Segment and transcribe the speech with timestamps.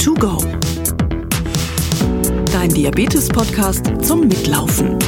[0.00, 0.38] to go.
[2.50, 4.98] Dein Diabetes-Podcast zum Mitlaufen.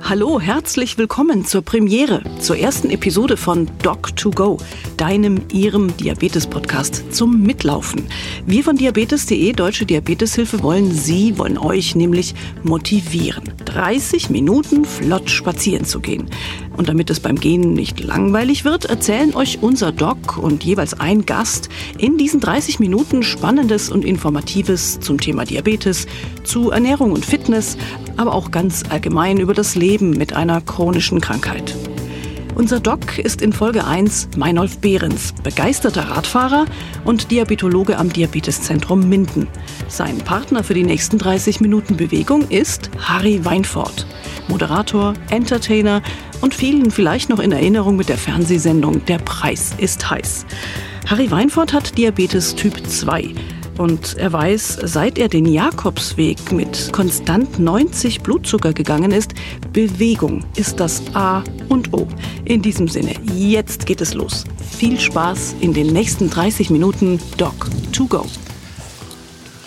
[0.00, 4.58] Hallo, herzlich willkommen zur Premiere, zur ersten Episode von Doc2Go,
[4.96, 8.06] deinem, ihrem Diabetes-Podcast zum Mitlaufen.
[8.46, 15.84] Wir von Diabetes.de, Deutsche Diabeteshilfe, wollen Sie, wollen euch nämlich motivieren, 30 Minuten flott spazieren
[15.84, 16.30] zu gehen.
[16.78, 21.26] Und damit es beim Gehen nicht langweilig wird, erzählen euch unser Doc und jeweils ein
[21.26, 21.68] Gast
[21.98, 26.06] in diesen 30 Minuten Spannendes und Informatives zum Thema Diabetes,
[26.44, 27.76] zu Ernährung und Fitness,
[28.16, 31.74] aber auch ganz allgemein über das Leben mit einer chronischen Krankheit.
[32.58, 36.66] Unser Doc ist in Folge 1 Meinolf Behrens, begeisterter Radfahrer
[37.04, 39.46] und Diabetologe am Diabeteszentrum Minden.
[39.86, 44.08] Sein Partner für die nächsten 30 Minuten Bewegung ist Harry Weinfort,
[44.48, 46.02] Moderator, Entertainer
[46.40, 50.44] und vielen vielleicht noch in Erinnerung mit der Fernsehsendung Der Preis ist heiß.
[51.06, 53.34] Harry Weinfort hat Diabetes Typ 2
[53.78, 59.32] und er weiß, seit er den Jakobsweg mit konstant 90 Blutzucker gegangen ist,
[59.72, 62.06] Bewegung ist das A und O.
[62.44, 64.44] In diesem Sinne, jetzt geht es los.
[64.76, 68.26] Viel Spaß in den nächsten 30 Minuten Doc to go.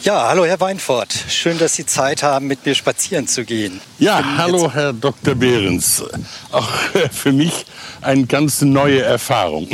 [0.03, 1.13] Ja, hallo Herr Weinfort.
[1.29, 3.81] Schön, dass Sie Zeit haben, mit mir spazieren zu gehen.
[3.99, 5.35] Ja, hallo Herr Dr.
[5.35, 6.03] Behrens.
[6.51, 6.67] Auch
[7.11, 7.67] für mich
[8.01, 9.67] eine ganz neue Erfahrung.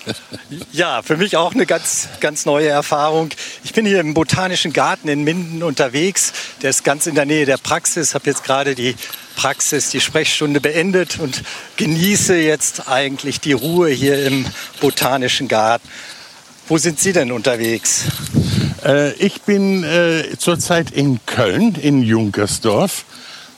[0.72, 3.30] ja, für mich auch eine ganz, ganz neue Erfahrung.
[3.64, 6.34] Ich bin hier im Botanischen Garten in Minden unterwegs.
[6.60, 8.10] Der ist ganz in der Nähe der Praxis.
[8.10, 8.96] Ich habe jetzt gerade die
[9.36, 11.42] Praxis, die Sprechstunde beendet und
[11.78, 14.44] genieße jetzt eigentlich die Ruhe hier im
[14.82, 15.88] Botanischen Garten.
[16.68, 18.04] Wo sind Sie denn unterwegs?
[18.84, 23.04] Äh, ich bin äh, zurzeit in Köln, in Junkersdorf.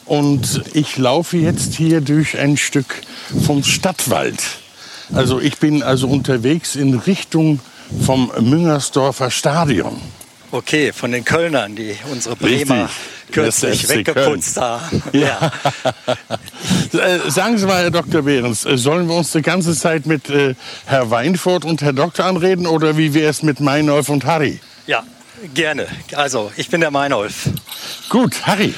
[0.07, 3.03] Und ich laufe jetzt hier durch ein Stück
[3.47, 4.43] vom Stadtwald.
[5.15, 7.61] Also ich bin also unterwegs in Richtung
[8.05, 10.01] vom Müngersdorfer Stadion.
[10.51, 13.33] Okay, von den Kölnern, die unsere Bremer Richtig.
[13.33, 15.03] kürzlich weggeputzt haben.
[15.13, 15.53] Ja.
[16.93, 18.23] Äh, sagen Sie mal, Herr Dr.
[18.23, 20.55] Behrens, äh, sollen wir uns die ganze Zeit mit äh,
[20.87, 24.61] Herr Weinfurt und Herr Doktor anreden oder wie wäre es mit Meinolf und Harry?
[24.87, 25.03] Ja,
[25.53, 25.87] Gerne.
[26.15, 27.51] Also, ich bin der Meinolf.
[28.09, 28.73] Gut, Harry.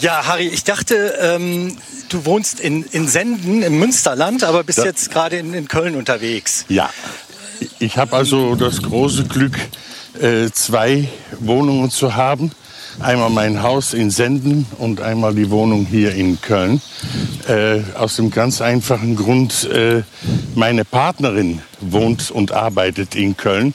[0.00, 1.76] Ja, Harry, ich dachte, ähm,
[2.08, 4.84] du wohnst in, in Senden im Münsterland, aber bist ja.
[4.84, 6.64] jetzt gerade in, in Köln unterwegs.
[6.68, 6.90] Ja.
[7.78, 9.58] Ich habe also das große Glück,
[10.20, 11.08] äh, zwei
[11.40, 12.52] Wohnungen zu haben.
[12.98, 16.80] Einmal mein Haus in Senden und einmal die Wohnung hier in Köln.
[17.46, 20.02] Äh, aus dem ganz einfachen Grund, äh,
[20.54, 23.74] meine Partnerin wohnt und arbeitet in Köln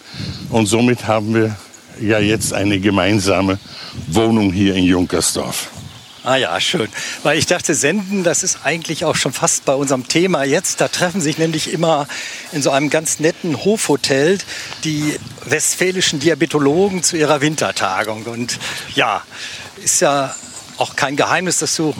[0.49, 1.55] und somit haben wir
[2.01, 3.59] ja jetzt eine gemeinsame
[4.07, 5.69] Wohnung hier in Junkersdorf.
[6.23, 6.87] Ah ja, schön.
[7.23, 10.79] Weil ich dachte, Senden, das ist eigentlich auch schon fast bei unserem Thema jetzt.
[10.79, 12.07] Da treffen sich nämlich immer
[12.51, 14.37] in so einem ganz netten Hofhotel
[14.83, 18.25] die westfälischen Diabetologen zu ihrer Wintertagung.
[18.25, 18.59] Und
[18.93, 19.23] ja,
[19.83, 20.35] ist ja
[20.77, 21.95] auch kein Geheimnis, dass du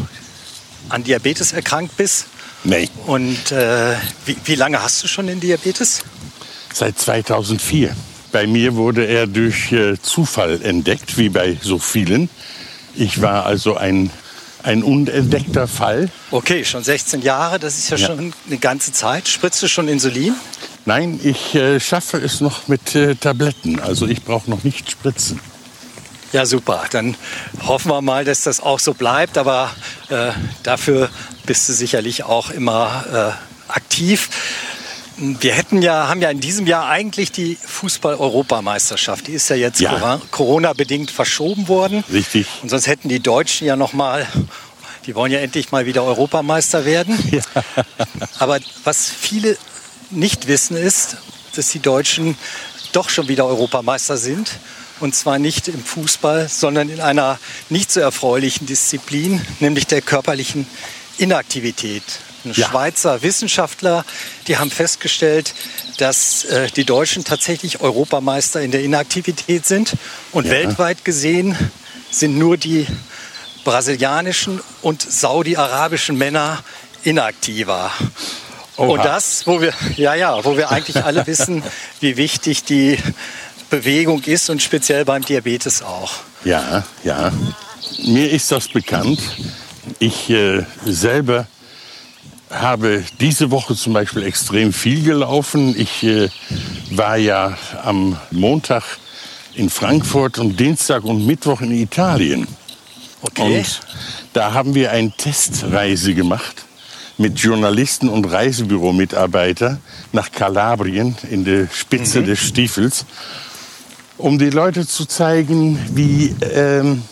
[0.89, 2.25] an Diabetes erkrankt bist.
[2.63, 2.89] Nee.
[3.07, 3.95] Und äh,
[4.25, 6.03] wie, wie lange hast du schon den Diabetes?
[6.71, 7.95] Seit 2004.
[8.31, 12.29] Bei mir wurde er durch äh, Zufall entdeckt, wie bei so vielen.
[12.95, 14.09] Ich war also ein,
[14.63, 16.09] ein unentdeckter Fall.
[16.31, 18.07] Okay, schon 16 Jahre, das ist ja, ja.
[18.07, 19.27] schon eine ganze Zeit.
[19.27, 20.33] Spritzt du schon Insulin?
[20.85, 23.79] Nein, ich äh, schaffe es noch mit äh, Tabletten.
[23.79, 25.39] Also ich brauche noch nicht spritzen.
[26.31, 26.85] Ja, super.
[26.89, 27.17] Dann
[27.67, 29.37] hoffen wir mal, dass das auch so bleibt.
[29.37, 29.71] Aber
[30.09, 30.31] äh,
[30.63, 31.09] dafür
[31.45, 33.37] bist du sicherlich auch immer
[33.67, 34.29] aktiv.
[35.23, 39.27] Wir hätten ja, haben ja in diesem Jahr eigentlich die Fußball-Europameisterschaft.
[39.27, 40.19] Die ist ja jetzt ja.
[40.31, 42.03] Corona-bedingt verschoben worden.
[42.11, 42.47] Richtig.
[42.63, 44.27] Und sonst hätten die Deutschen ja noch mal,
[45.05, 47.17] die wollen ja endlich mal wieder Europameister werden.
[47.31, 47.43] Ja.
[48.39, 49.57] Aber was viele
[50.09, 51.17] nicht wissen ist,
[51.55, 52.35] dass die Deutschen
[52.91, 54.51] doch schon wieder Europameister sind.
[54.99, 57.39] Und zwar nicht im Fußball, sondern in einer
[57.69, 60.65] nicht so erfreulichen Disziplin, nämlich der körperlichen
[61.17, 62.03] Inaktivität
[62.43, 62.67] ja.
[62.67, 64.05] Schweizer Wissenschaftler,
[64.47, 65.53] die haben festgestellt,
[65.97, 69.93] dass äh, die Deutschen tatsächlich Europameister in der Inaktivität sind.
[70.31, 70.51] Und ja.
[70.51, 71.55] weltweit gesehen
[72.09, 72.87] sind nur die
[73.63, 76.63] brasilianischen und saudi-arabischen Männer
[77.03, 77.91] inaktiver.
[78.77, 78.87] Oha.
[78.87, 81.63] Und das, wo wir, ja, ja, wo wir eigentlich alle wissen,
[81.99, 82.97] wie wichtig die
[83.69, 86.11] Bewegung ist und speziell beim Diabetes auch.
[86.43, 87.31] Ja, ja.
[88.03, 89.19] Mir ist das bekannt.
[89.99, 91.47] Ich äh, selber
[92.51, 95.73] habe diese Woche zum Beispiel extrem viel gelaufen.
[95.77, 96.29] Ich äh,
[96.91, 98.83] war ja am Montag
[99.55, 102.47] in Frankfurt und Dienstag und Mittwoch in Italien.
[103.21, 103.59] Okay.
[103.59, 103.79] Und
[104.33, 106.65] da haben wir eine Testreise gemacht
[107.17, 109.79] mit Journalisten und Reisebüromitarbeitern
[110.11, 112.25] nach Kalabrien in der Spitze mhm.
[112.25, 113.05] des Stiefels,
[114.17, 117.03] um die Leute zu zeigen, wie ähm,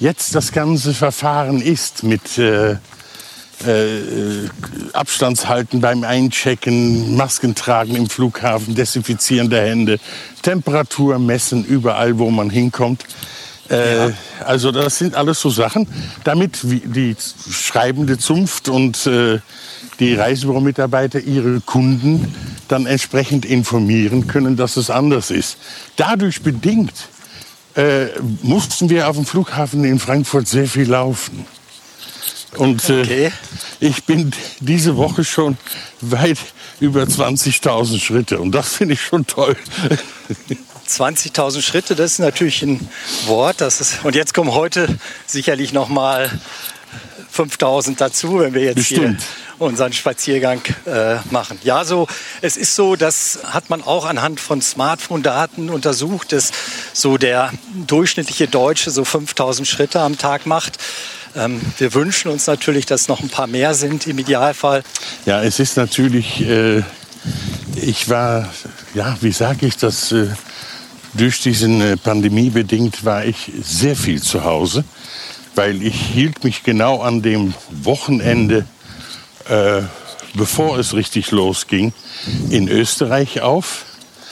[0.00, 2.76] jetzt das ganze Verfahren ist mit äh,
[3.64, 4.48] äh,
[4.92, 9.98] Abstandshalten beim Einchecken, Masken tragen im Flughafen, Desinfizieren der Hände,
[10.42, 13.04] Temperatur messen überall, wo man hinkommt.
[13.70, 14.12] Äh, ja.
[14.44, 15.88] Also das sind alles so Sachen,
[16.24, 17.16] damit die
[17.50, 19.40] schreibende Zunft und äh,
[19.98, 22.34] die Reisebüromitarbeiter ihre Kunden
[22.68, 25.56] dann entsprechend informieren können, dass es anders ist.
[25.96, 27.08] Dadurch bedingt
[27.74, 28.06] äh,
[28.42, 31.46] mussten wir auf dem Flughafen in Frankfurt sehr viel laufen.
[32.56, 33.32] Und äh, okay.
[33.80, 35.56] ich bin diese Woche schon
[36.00, 36.38] weit
[36.80, 39.56] über 20.000 Schritte und das finde ich schon toll.
[40.88, 42.88] 20.000 Schritte, das ist natürlich ein
[43.26, 43.60] Wort.
[43.60, 46.30] Das ist, und jetzt kommen heute sicherlich noch mal
[47.34, 49.20] 5.000 dazu, wenn wir jetzt Bestimmt.
[49.20, 51.58] hier unseren Spaziergang äh, machen.
[51.64, 52.06] Ja, so
[52.40, 56.52] es ist so, das hat man auch anhand von Smartphone-Daten untersucht, dass
[56.92, 57.52] so der
[57.86, 60.78] durchschnittliche Deutsche so 5.000 Schritte am Tag macht.
[61.36, 64.82] Ähm, wir wünschen uns natürlich, dass noch ein paar mehr sind im Idealfall.
[65.26, 66.82] Ja, es ist natürlich, äh,
[67.74, 68.48] ich war,
[68.94, 70.28] ja, wie sage ich das, äh,
[71.12, 74.84] durch diesen äh, Pandemie bedingt war ich sehr viel zu Hause,
[75.54, 78.64] weil ich hielt mich genau an dem Wochenende,
[79.48, 79.82] äh,
[80.34, 81.92] bevor es richtig losging,
[82.50, 83.84] in Österreich auf.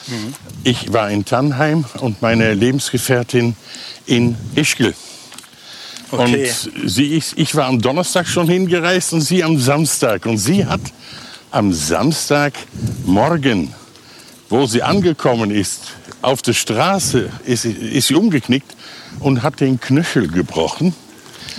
[0.06, 0.34] Mhm.
[0.62, 3.56] Ich war in Tannheim und meine Lebensgefährtin
[4.06, 4.94] in Ischgl.
[6.14, 6.50] Okay.
[6.74, 10.26] Und sie, ich, ich war am Donnerstag schon hingereist und sie am Samstag.
[10.26, 10.80] Und sie hat
[11.50, 13.72] am Samstagmorgen,
[14.48, 15.80] wo sie angekommen ist,
[16.22, 18.76] auf der Straße ist, ist sie umgeknickt
[19.20, 20.94] und hat den Knöchel gebrochen.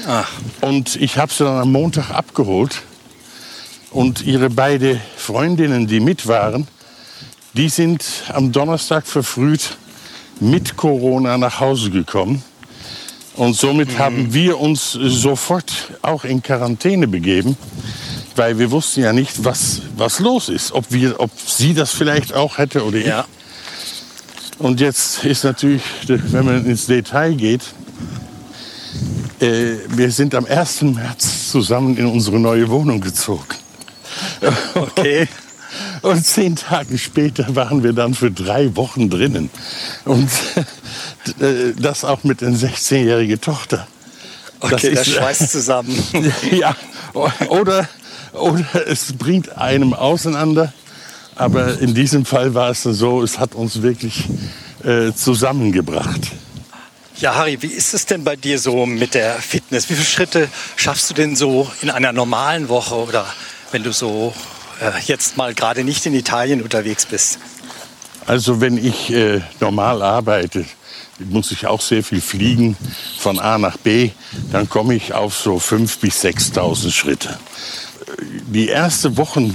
[0.08, 0.30] Ach.
[0.62, 2.82] Und ich habe sie dann am Montag abgeholt.
[3.92, 6.68] Und ihre beiden Freundinnen, die mit waren,
[7.54, 9.78] die sind am Donnerstag verfrüht
[10.42, 12.44] mit Corona nach Hause gekommen.
[13.36, 14.00] Und somit mhm.
[14.00, 15.72] haben wir uns sofort
[16.02, 17.58] auch in Quarantäne begeben,
[18.36, 20.72] weil wir wussten ja nicht, was, was los ist.
[20.72, 23.08] Ob, wir, ob sie das vielleicht auch hätte oder ich.
[23.08, 23.26] Ja.
[24.58, 27.62] Und jetzt ist natürlich, wenn man ins Detail geht,
[29.42, 30.84] äh, wir sind am 1.
[30.84, 33.44] März zusammen in unsere neue Wohnung gezogen.
[34.74, 35.28] Okay.
[36.06, 39.50] Und zehn Tage später waren wir dann für drei Wochen drinnen.
[40.04, 40.30] Und
[41.40, 43.88] äh, das auch mit einer 16-jährigen Tochter.
[44.60, 45.98] Okay, das, das schweißt zusammen.
[46.52, 46.76] ja,
[47.50, 47.90] oder,
[48.34, 50.72] oder es bringt einem auseinander.
[51.34, 54.26] Aber in diesem Fall war es so, es hat uns wirklich
[54.84, 56.22] äh, zusammengebracht.
[57.18, 59.90] Ja, Harry, wie ist es denn bei dir so mit der Fitness?
[59.90, 63.26] Wie viele Schritte schaffst du denn so in einer normalen Woche oder
[63.72, 64.36] wenn du so
[65.06, 67.40] jetzt mal gerade nicht in Italien unterwegs bist?
[68.28, 70.66] Also wenn ich äh, normal arbeite,
[71.20, 72.76] muss ich auch sehr viel fliegen
[73.20, 74.12] von A nach B,
[74.52, 77.38] dann komme ich auf so 5.000 bis 6.000 Schritte.
[78.48, 79.50] Die erste Woche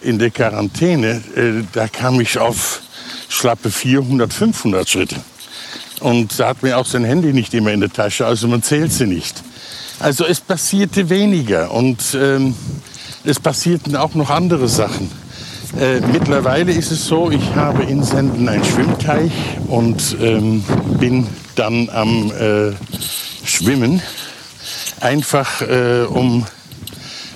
[0.00, 2.82] in der Quarantäne, äh, da kam ich auf
[3.28, 5.16] schlappe 400, 500 Schritte.
[6.00, 8.92] Und da hat man auch sein Handy nicht immer in der Tasche, also man zählt
[8.92, 9.42] sie nicht.
[10.00, 12.54] Also es passierte weniger und ähm,
[13.28, 15.10] es passierten auch noch andere Sachen.
[15.78, 19.32] Äh, mittlerweile ist es so, ich habe in Senden einen Schwimmteich
[19.66, 20.64] und ähm,
[20.98, 22.72] bin dann am äh,
[23.44, 24.02] Schwimmen,
[25.00, 26.46] einfach äh, um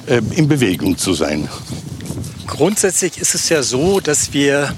[0.07, 1.49] äh, in Bewegung zu sein.
[2.47, 4.75] Grundsätzlich ist es ja so, dass wir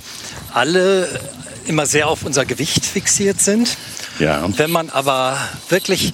[0.52, 1.08] alle
[1.66, 3.76] immer sehr auf unser Gewicht fixiert sind.
[4.18, 4.48] Ja.
[4.56, 6.12] Wenn man aber wirklich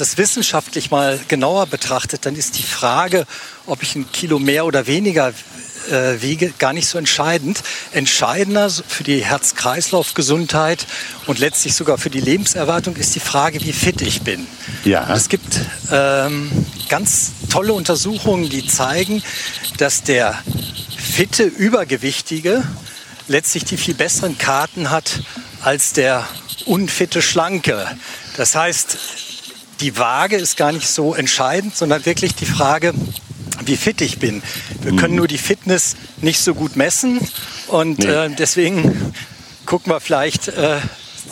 [0.00, 3.26] das wissenschaftlich mal genauer betrachtet, dann ist die Frage,
[3.66, 5.32] ob ich ein Kilo mehr oder weniger
[5.90, 7.62] äh, wiege, gar nicht so entscheidend.
[7.92, 10.86] Entscheidender für die Herz-Kreislauf-Gesundheit
[11.26, 14.46] und letztlich sogar für die Lebenserwartung ist die Frage, wie fit ich bin.
[14.84, 15.04] Ja.
[15.04, 16.50] Und es gibt ähm,
[16.88, 19.22] ganz tolle Untersuchungen, die zeigen,
[19.78, 20.38] dass der
[20.96, 22.62] fitte Übergewichtige
[23.26, 25.20] letztlich die viel besseren Karten hat
[25.62, 26.26] als der
[26.66, 27.86] unfitte Schlanke.
[28.36, 28.98] Das heißt,
[29.80, 32.92] die Waage ist gar nicht so entscheidend, sondern wirklich die Frage,
[33.64, 34.42] wie fit ich bin.
[34.82, 35.18] Wir können mhm.
[35.18, 37.20] nur die Fitness nicht so gut messen
[37.68, 38.06] und nee.
[38.06, 39.12] äh, deswegen
[39.66, 40.78] gucken wir vielleicht äh,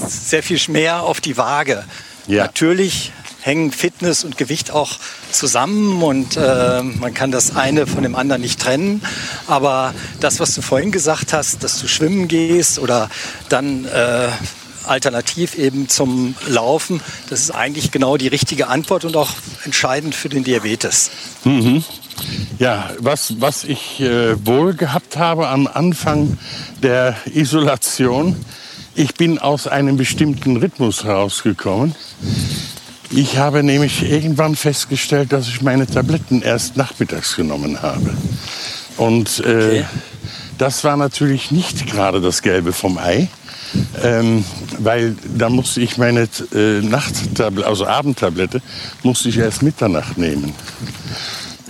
[0.07, 1.85] sehr viel mehr auf die Waage.
[2.27, 2.45] Ja.
[2.45, 4.99] Natürlich hängen Fitness und Gewicht auch
[5.31, 9.03] zusammen und äh, man kann das eine von dem anderen nicht trennen.
[9.47, 13.09] Aber das, was du vorhin gesagt hast, dass du schwimmen gehst oder
[13.49, 14.29] dann äh,
[14.87, 17.01] alternativ eben zum Laufen.
[17.29, 19.31] Das ist eigentlich genau die richtige Antwort und auch
[19.65, 21.11] entscheidend für den Diabetes.
[21.45, 21.85] Mhm.
[22.59, 26.39] Ja, was, was ich äh, wohl gehabt habe am Anfang
[26.83, 28.37] der Isolation,
[28.95, 31.95] ich bin aus einem bestimmten Rhythmus herausgekommen.
[33.11, 38.17] Ich habe nämlich irgendwann festgestellt, dass ich meine Tabletten erst nachmittags genommen habe.
[38.97, 39.85] Und äh, okay.
[40.59, 43.29] das war natürlich nicht gerade das Gelbe vom Ei.
[44.03, 44.45] Ähm,
[44.79, 48.63] weil da musste ich meine äh, Nachttablette, also Abendtablette,
[49.03, 50.55] musste ich erst Mitternacht nehmen.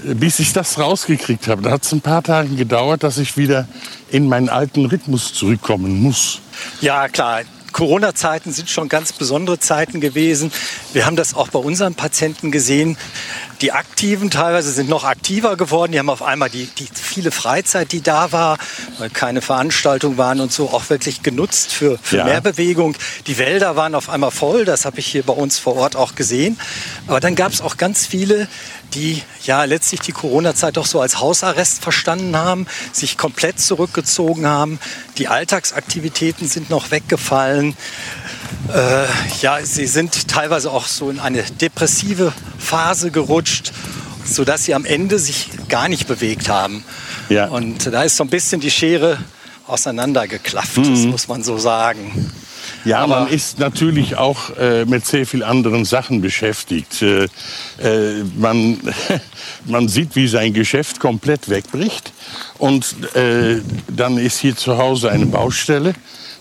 [0.03, 3.67] Bis ich das rausgekriegt habe, da hat es ein paar Tage gedauert, dass ich wieder
[4.11, 6.41] in meinen alten Rhythmus zurückkommen muss.
[6.81, 7.43] Ja, klar.
[7.73, 10.51] Corona-Zeiten sind schon ganz besondere Zeiten gewesen.
[10.95, 12.97] Wir haben das auch bei unseren Patienten gesehen.
[13.61, 15.93] Die Aktiven teilweise sind noch aktiver geworden.
[15.93, 18.59] Die haben auf einmal die, die viele Freizeit, die da war,
[18.99, 22.25] weil keine Veranstaltungen waren und so, auch wirklich genutzt für, für ja.
[22.25, 22.97] mehr Bewegung.
[23.27, 24.65] Die Wälder waren auf einmal voll.
[24.65, 26.59] Das habe ich hier bei uns vor Ort auch gesehen.
[27.07, 28.49] Aber dann gab es auch ganz viele,
[28.95, 34.79] die ja letztlich die Corona-Zeit doch so als Hausarrest verstanden haben, sich komplett zurückgezogen haben.
[35.19, 37.77] Die Alltagsaktivitäten sind noch weggefallen.
[38.73, 39.07] Äh,
[39.41, 43.73] ja, sie sind teilweise auch so in eine depressive Phase gerutscht,
[44.25, 46.85] sodass sie am Ende sich gar nicht bewegt haben.
[47.29, 47.47] Ja.
[47.47, 49.19] Und da ist so ein bisschen die Schere
[49.67, 50.91] auseinandergeklafft, mhm.
[50.91, 52.33] das muss man so sagen.
[52.85, 57.03] Ja, Aber man ist natürlich auch äh, mit sehr vielen anderen Sachen beschäftigt.
[57.03, 57.25] Äh,
[57.83, 58.79] äh, man,
[59.65, 62.13] man sieht, wie sein Geschäft komplett wegbricht.
[62.59, 65.95] Und äh, dann ist hier zu Hause eine Baustelle.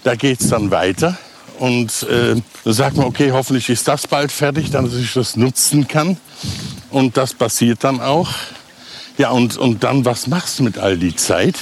[0.04, 1.18] Da geht es dann weiter.
[1.60, 5.88] Und äh, da sagt man, okay, hoffentlich ist das bald fertig, dass ich das nutzen
[5.88, 6.18] kann.
[6.92, 8.30] Und das passiert dann auch.
[9.18, 11.56] Ja, und, und dann, was machst du mit all die Zeit?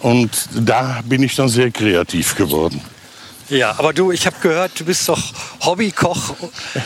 [0.00, 2.80] Und da bin ich dann sehr kreativ geworden.
[3.48, 5.20] Ja, aber du, ich habe gehört, du bist doch
[5.60, 6.34] Hobbykoch.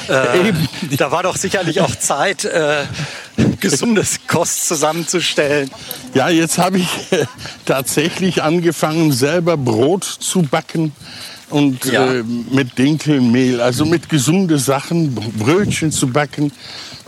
[0.09, 0.53] Äh,
[0.97, 2.85] da war doch sicherlich auch Zeit, äh,
[3.61, 5.71] gesundes Kost zusammenzustellen.
[6.15, 7.27] Ja, jetzt habe ich äh,
[7.65, 10.93] tatsächlich angefangen, selber Brot zu backen
[11.51, 12.13] und ja.
[12.13, 16.53] äh, mit Dinkelmehl, also mit gesunde Sachen, Brötchen zu backen.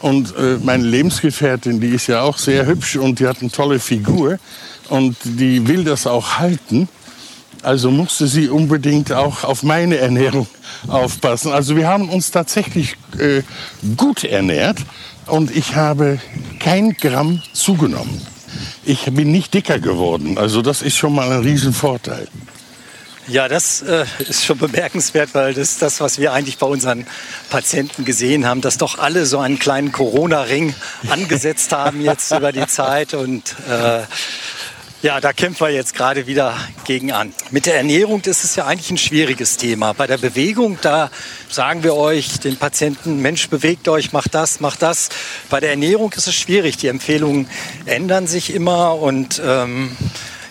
[0.00, 3.80] Und äh, meine Lebensgefährtin, die ist ja auch sehr hübsch und die hat eine tolle
[3.80, 4.38] Figur
[4.88, 6.88] und die will das auch halten.
[7.62, 10.47] Also musste sie unbedingt auch auf meine Ernährung
[10.88, 11.52] aufpassen.
[11.52, 13.42] Also wir haben uns tatsächlich äh,
[13.97, 14.78] gut ernährt
[15.26, 16.21] und ich habe
[16.61, 18.23] kein Gramm zugenommen.
[18.85, 20.38] Ich bin nicht dicker geworden.
[20.38, 22.28] Also das ist schon mal ein Riesenvorteil.
[23.28, 27.06] Ja, das äh, ist schon bemerkenswert, weil das ist das, was wir eigentlich bei unseren
[27.50, 30.75] Patienten gesehen haben, dass doch alle so einen kleinen Corona-Ring
[31.11, 34.00] angesetzt haben jetzt über die Zeit und äh,
[35.02, 36.56] ja, da kämpfen wir jetzt gerade wieder
[36.87, 37.35] gegen an.
[37.50, 39.92] Mit der Ernährung das ist ja eigentlich ein schwieriges Thema.
[39.92, 41.11] Bei der Bewegung, da
[41.50, 45.11] sagen wir euch, den Patienten, Mensch, bewegt euch, macht das, macht das.
[45.50, 46.78] Bei der Ernährung ist es schwierig.
[46.78, 47.47] Die Empfehlungen
[47.85, 49.97] ändern sich immer und ähm,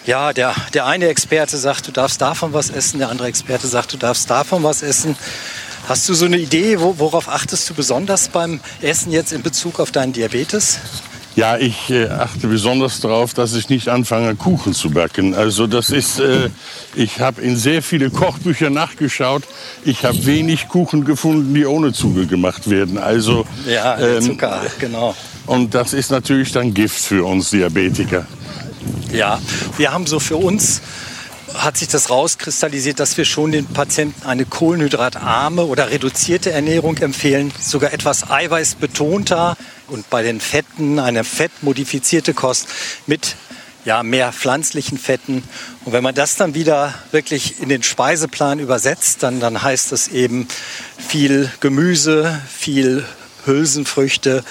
[0.07, 3.93] ja, der, der eine Experte sagt, du darfst davon was essen, der andere Experte sagt,
[3.93, 5.15] du darfst davon was essen.
[5.87, 9.91] Hast du so eine Idee, worauf achtest du besonders beim Essen jetzt in Bezug auf
[9.91, 10.79] deinen Diabetes?
[11.35, 15.35] Ja, ich äh, achte besonders darauf, dass ich nicht anfange, Kuchen zu backen.
[15.35, 16.49] Also das ist, äh,
[16.95, 19.43] ich habe in sehr viele Kochbücher nachgeschaut.
[19.85, 22.97] Ich habe wenig Kuchen gefunden, die ohne Zucker gemacht werden.
[22.97, 25.15] Also ja, ähm, Zucker, genau.
[25.45, 28.25] Und das ist natürlich dann Gift für uns Diabetiker.
[29.11, 29.41] Ja,
[29.77, 30.81] wir haben so für uns
[31.53, 37.53] hat sich das rauskristallisiert, dass wir schon den Patienten eine kohlenhydratarme oder reduzierte Ernährung empfehlen,
[37.59, 39.55] sogar etwas eiweißbetonter
[39.87, 42.67] und bei den Fetten eine fettmodifizierte Kost
[43.05, 43.35] mit
[43.85, 45.43] ja, mehr pflanzlichen Fetten.
[45.85, 50.09] Und wenn man das dann wieder wirklich in den Speiseplan übersetzt, dann, dann heißt das
[50.09, 50.47] eben
[50.97, 53.05] viel Gemüse, viel
[53.45, 54.43] Hülsenfrüchte,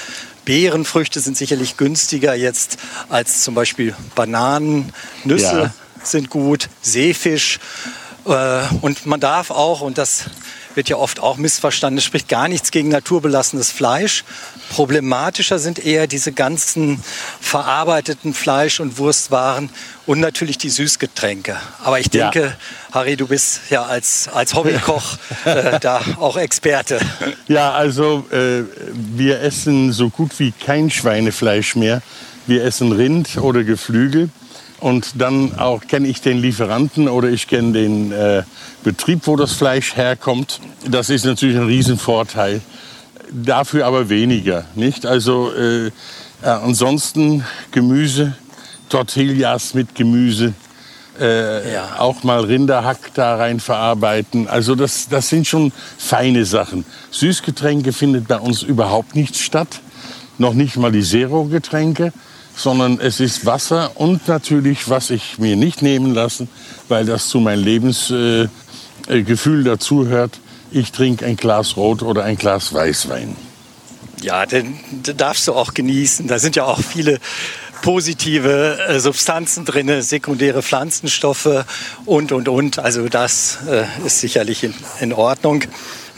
[0.47, 2.79] Beerenfrüchte sind sicherlich günstiger jetzt
[3.11, 4.93] als zum Beispiel Bananen,
[5.25, 5.75] Nüsse ja.
[6.03, 7.59] sind gut, Seefisch.
[8.25, 10.25] Äh, und man darf auch, und das
[10.75, 11.99] wird ja oft auch missverstanden.
[11.99, 14.25] Es spricht gar nichts gegen naturbelassenes Fleisch.
[14.71, 17.03] Problematischer sind eher diese ganzen
[17.41, 19.71] verarbeiteten Fleisch- und Wurstwaren
[20.07, 21.57] und natürlich die Süßgetränke.
[21.83, 22.53] Aber ich denke, ja.
[22.93, 27.01] Harry, du bist ja als, als Hobbykoch äh, da auch Experte.
[27.49, 28.63] Ja, also äh,
[28.95, 32.03] wir essen so gut wie kein Schweinefleisch mehr.
[32.47, 34.31] Wir essen Rind oder Geflügel.
[34.79, 38.43] Und dann auch kenne ich den Lieferanten oder ich kenne den äh,
[38.85, 40.61] Betrieb, wo das Fleisch herkommt.
[40.89, 42.61] Das ist natürlich ein Riesenvorteil.
[43.31, 45.07] Dafür aber weniger, nicht?
[45.07, 45.91] Also äh, äh,
[46.43, 48.37] ansonsten Gemüse,
[48.89, 50.55] Tortillas mit Gemüse
[51.21, 51.97] äh, ja.
[51.99, 54.49] auch mal Rinderhack da rein verarbeiten.
[54.49, 56.85] Also das, das sind schon feine Sachen.
[57.11, 59.81] Süßgetränke findet bei uns überhaupt nicht statt.
[60.39, 62.13] Noch nicht mal die Zero-Getränke,
[62.55, 66.49] sondern es ist Wasser und natürlich, was ich mir nicht nehmen lassen,
[66.89, 68.51] weil das zu meinem Lebensgefühl
[69.09, 70.39] äh, dazuhört,
[70.77, 73.35] ich trinke ein Glas Rot oder ein Glas Weißwein.
[74.21, 76.27] Ja, den, den darfst du auch genießen.
[76.27, 77.19] Da sind ja auch viele
[77.83, 81.65] positive äh, Substanzen drin, sekundäre Pflanzenstoffe
[82.05, 82.79] und, und, und.
[82.79, 85.65] Also das äh, ist sicherlich in, in Ordnung.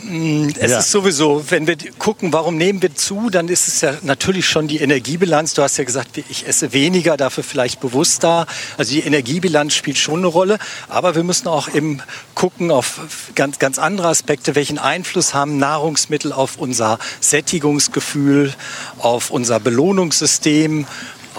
[0.03, 0.79] Mm, es ja.
[0.79, 4.67] ist sowieso, wenn wir gucken, warum nehmen wir zu, dann ist es ja natürlich schon
[4.67, 5.53] die Energiebilanz.
[5.53, 8.47] Du hast ja gesagt, ich esse weniger, dafür vielleicht bewusster.
[8.77, 10.57] Also die Energiebilanz spielt schon eine Rolle.
[10.87, 12.01] Aber wir müssen auch eben
[12.33, 13.01] gucken auf
[13.35, 14.55] ganz, ganz andere Aspekte.
[14.55, 18.53] Welchen Einfluss haben Nahrungsmittel auf unser Sättigungsgefühl,
[18.99, 20.85] auf unser Belohnungssystem?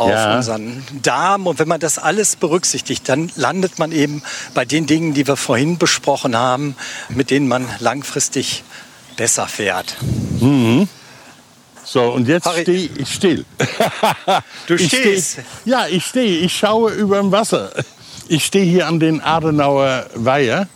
[0.01, 0.37] Auf ja.
[0.37, 1.47] unseren Darm.
[1.47, 4.23] Und wenn man das alles berücksichtigt, dann landet man eben
[4.55, 6.75] bei den Dingen, die wir vorhin besprochen haben,
[7.09, 8.65] mit denen man langfristig
[9.17, 9.97] besser fährt.
[10.41, 10.89] Mhm.
[11.85, 13.45] So, und jetzt stehe ich still.
[14.67, 15.33] du stehst?
[15.33, 16.39] Steh, ja, ich stehe.
[16.39, 17.73] Ich schaue über dem Wasser.
[18.29, 20.69] Ich stehe hier an den Adenauer Weiher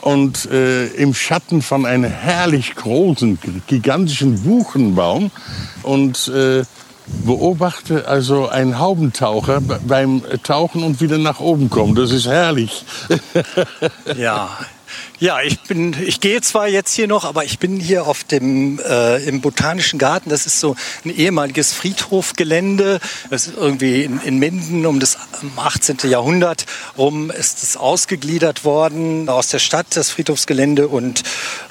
[0.00, 5.30] und äh, im Schatten von einem herrlich großen, gigantischen Buchenbaum.
[5.82, 6.64] Und äh,
[7.06, 11.94] beobachte also einen Haubentaucher beim Tauchen und wieder nach oben kommen.
[11.94, 12.84] Das ist herrlich.
[14.16, 14.50] ja,
[15.18, 18.78] ja, ich bin, ich gehe zwar jetzt hier noch, aber ich bin hier auf dem
[18.80, 20.28] äh, im Botanischen Garten.
[20.28, 23.00] Das ist so ein ehemaliges Friedhofgelände.
[23.30, 25.16] Das ist irgendwie in, in Minden um das
[25.56, 25.98] 18.
[26.10, 26.66] Jahrhundert
[26.98, 31.22] rum ist es ausgegliedert worden aus der Stadt, das Friedhofsgelände und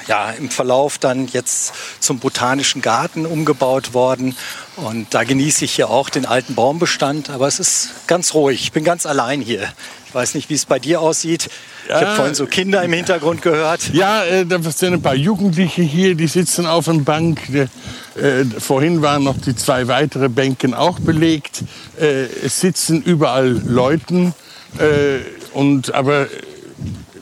[0.08, 4.36] ja im Verlauf dann jetzt zum Botanischen Garten umgebaut worden.
[4.76, 8.62] Und da genieße ich hier auch den alten Baumbestand, aber es ist ganz ruhig.
[8.62, 9.72] Ich bin ganz allein hier.
[10.08, 11.50] Ich weiß nicht, wie es bei dir aussieht.
[11.88, 13.94] Ja, ich habe vorhin so Kinder im Hintergrund gehört.
[13.94, 17.40] Ja, äh, da sind ein paar Jugendliche hier, die sitzen auf der Bank.
[17.50, 21.64] Äh, vorhin waren noch die zwei weitere Bänken auch belegt.
[22.00, 24.34] Äh, es sitzen überall Leuten.
[24.78, 25.20] Äh,
[25.54, 26.28] und, aber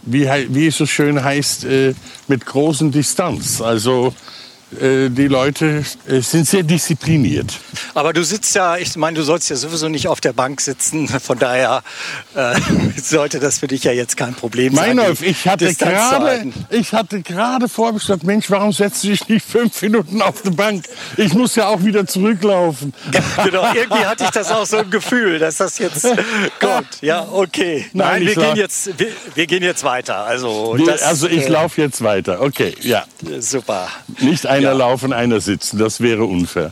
[0.03, 1.93] wie, wie es so schön heißt, äh,
[2.27, 3.61] mit großen Distanz.
[3.61, 4.13] Also
[5.09, 7.59] die Leute äh, sind sehr diszipliniert.
[7.93, 11.07] Aber du sitzt ja, ich meine, du sollst ja sowieso nicht auf der Bank sitzen.
[11.23, 11.83] Von daher
[12.35, 12.55] äh,
[13.01, 14.95] sollte das für dich ja jetzt kein Problem sein.
[14.95, 19.81] Meinolf, ich hatte gerade, ich hatte gerade vorgestellt, Mensch, warum setzt du dich nicht fünf
[19.81, 20.85] Minuten auf die Bank?
[21.17, 22.93] Ich muss ja auch wieder zurücklaufen.
[23.43, 26.07] genau, irgendwie hatte ich das auch so ein Gefühl, dass das jetzt
[26.59, 27.01] kommt.
[27.01, 27.85] Ja, okay.
[27.93, 30.25] Nein, Nein wir, gehen jetzt, wir, wir, gehen jetzt weiter.
[30.25, 32.41] Also, das, also ich äh, laufe jetzt weiter.
[32.41, 33.05] Okay, ja.
[33.39, 33.87] Super.
[34.19, 34.87] Nicht ein einer ja.
[34.87, 35.77] laufen, einer sitzen.
[35.77, 36.71] Das wäre unfair.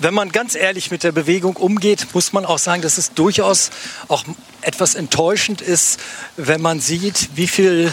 [0.00, 3.70] Wenn man ganz ehrlich mit der Bewegung umgeht, muss man auch sagen, dass es durchaus
[4.08, 4.24] auch
[4.60, 6.00] etwas enttäuschend ist,
[6.36, 7.92] wenn man sieht, wie viel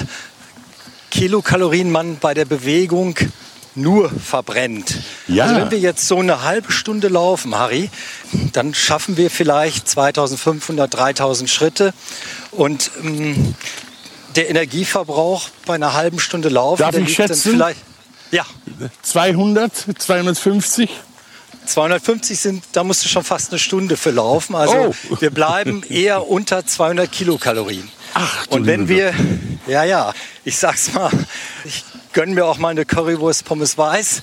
[1.11, 3.15] Kilokalorien man bei der Bewegung
[3.75, 4.97] nur verbrennt.
[5.27, 5.45] Ja.
[5.45, 7.89] Also wenn wir jetzt so eine halbe Stunde laufen, Harry,
[8.51, 11.93] dann schaffen wir vielleicht 2500, 3000 Schritte.
[12.51, 13.55] Und ähm,
[14.35, 17.51] der Energieverbrauch bei einer halben Stunde Laufen, Darf ich schätzen?
[17.51, 17.79] vielleicht
[18.31, 18.45] ja.
[19.01, 20.89] 200, 250?
[21.65, 24.55] 250 sind, da musst du schon fast eine Stunde für laufen.
[24.55, 25.17] Also oh.
[25.19, 27.89] wir bleiben eher unter 200 Kilokalorien.
[28.13, 29.13] Ach, und wenn wir,
[29.67, 30.13] ja, ja,
[30.43, 31.09] ich sag's mal,
[31.63, 34.21] ich gönne mir auch mal eine Currywurst Pommes Weiß.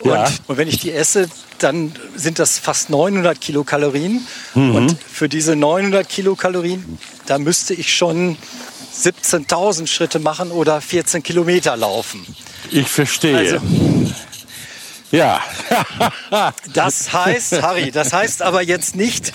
[0.00, 0.28] Und, ja.
[0.46, 4.26] und wenn ich die esse, dann sind das fast 900 Kilokalorien.
[4.54, 4.74] Mhm.
[4.74, 8.36] Und für diese 900 Kilokalorien, da müsste ich schon
[8.96, 12.26] 17.000 Schritte machen oder 14 Kilometer laufen.
[12.70, 13.36] Ich verstehe.
[13.36, 13.60] Also,
[15.10, 15.40] ja.
[16.72, 19.32] das heißt, Harry, das heißt aber jetzt nicht,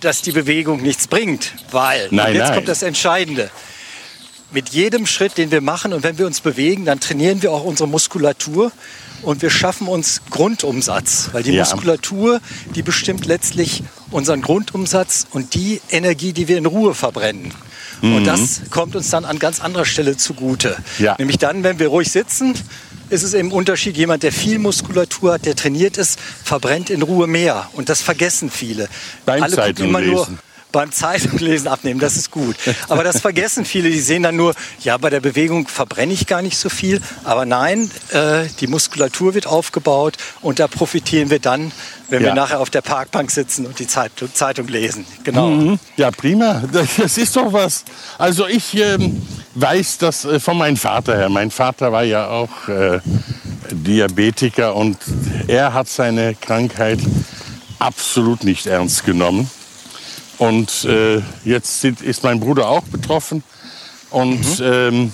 [0.00, 2.54] dass die Bewegung nichts bringt, weil nein, jetzt nein.
[2.54, 3.50] kommt das Entscheidende.
[4.50, 7.64] Mit jedem Schritt, den wir machen und wenn wir uns bewegen, dann trainieren wir auch
[7.64, 8.70] unsere Muskulatur
[9.22, 11.62] und wir schaffen uns Grundumsatz, weil die ja.
[11.62, 12.40] Muskulatur,
[12.74, 17.54] die bestimmt letztlich unseren Grundumsatz und die Energie, die wir in Ruhe verbrennen.
[18.02, 18.16] Mhm.
[18.16, 20.76] Und das kommt uns dann an ganz anderer Stelle zugute.
[20.98, 21.16] Ja.
[21.18, 22.54] Nämlich dann, wenn wir ruhig sitzen,
[23.08, 23.96] ist es eben Unterschied.
[23.96, 27.68] Jemand, der viel Muskulatur hat, der trainiert ist, verbrennt in Ruhe mehr.
[27.72, 28.88] Und das vergessen viele.
[29.24, 30.28] Beim Alle gucken immer nur
[30.72, 32.56] beim Zeitunglesen abnehmen, das ist gut.
[32.88, 36.42] Aber das vergessen viele, die sehen dann nur, ja, bei der Bewegung verbrenne ich gar
[36.42, 37.00] nicht so viel.
[37.24, 41.72] Aber nein, äh, die Muskulatur wird aufgebaut und da profitieren wir dann
[42.12, 42.28] wenn ja.
[42.28, 45.06] wir nachher auf der Parkbank sitzen und die Zeitung, Zeitung lesen.
[45.24, 45.48] Genau.
[45.48, 45.78] Mhm.
[45.96, 46.62] Ja, prima.
[46.72, 47.84] Das ist doch was.
[48.18, 49.22] Also ich ähm,
[49.54, 51.30] weiß das äh, von meinem Vater her.
[51.30, 53.00] Mein Vater war ja auch äh,
[53.70, 54.98] Diabetiker und
[55.48, 56.98] er hat seine Krankheit
[57.78, 59.50] absolut nicht ernst genommen.
[60.42, 63.44] Und äh, jetzt ist mein Bruder auch betroffen.
[64.10, 64.64] Und mhm.
[64.64, 65.12] ähm,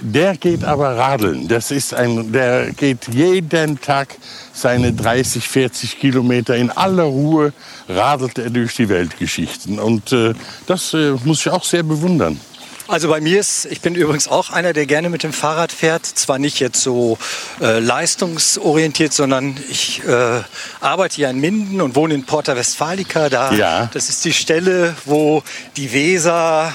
[0.00, 1.46] der geht aber radeln.
[1.46, 4.16] Das ist ein, der geht jeden Tag
[4.52, 7.52] seine 30, 40 Kilometer in aller Ruhe
[7.88, 9.78] radelt er durch die Weltgeschichten.
[9.78, 10.34] Und äh,
[10.66, 12.40] das äh, muss ich auch sehr bewundern.
[12.88, 16.06] Also bei mir ist, ich bin übrigens auch einer, der gerne mit dem Fahrrad fährt.
[16.06, 17.18] Zwar nicht jetzt so
[17.60, 20.40] äh, leistungsorientiert, sondern ich äh,
[20.80, 23.28] arbeite hier in Minden und wohne in Porta Westfalica.
[23.28, 23.90] Da, ja.
[23.92, 25.42] Das ist die Stelle, wo
[25.76, 26.72] die Weser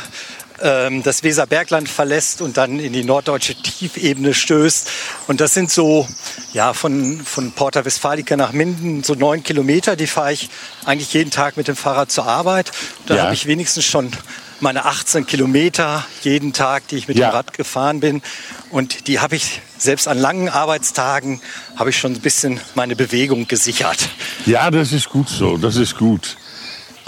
[0.62, 4.90] ähm, das Weserbergland verlässt und dann in die norddeutsche Tiefebene stößt.
[5.28, 6.08] Und das sind so,
[6.54, 9.96] ja, von, von Porta Westfalica nach Minden so neun Kilometer.
[9.96, 10.50] Die fahre ich
[10.86, 12.72] eigentlich jeden Tag mit dem Fahrrad zur Arbeit.
[13.08, 13.24] Da ja.
[13.24, 14.12] habe ich wenigstens schon
[14.60, 17.30] meine 18 Kilometer jeden Tag, die ich mit ja.
[17.30, 18.22] dem Rad gefahren bin.
[18.70, 21.42] Und die habe ich selbst an langen Arbeitstagen,
[21.76, 24.10] habe ich schon ein bisschen meine Bewegung gesichert.
[24.46, 26.38] Ja, das ist gut so, das ist gut.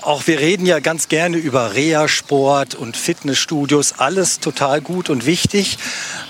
[0.06, 5.80] Auch wir reden ja ganz gerne über Reha-Sport und Fitnessstudios, alles total gut und wichtig.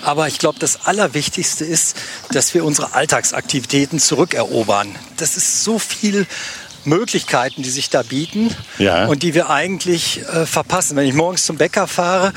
[0.00, 1.94] Aber ich glaube, das Allerwichtigste ist,
[2.30, 4.96] dass wir unsere Alltagsaktivitäten zurückerobern.
[5.18, 6.26] Das ist so viel
[6.86, 9.06] Möglichkeiten, die sich da bieten ja.
[9.06, 10.96] und die wir eigentlich äh, verpassen.
[10.96, 12.32] Wenn ich morgens zum Bäcker fahre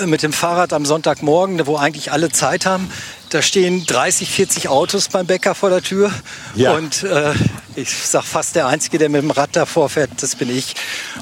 [0.00, 2.90] äh, mit dem Fahrrad am Sonntagmorgen, wo eigentlich alle Zeit haben,
[3.30, 6.12] da stehen 30, 40 Autos beim Bäcker vor der Tür
[6.54, 6.72] ja.
[6.74, 7.32] und äh,
[7.74, 10.74] ich sag fast der Einzige, der mit dem Rad davor fährt, das bin ich.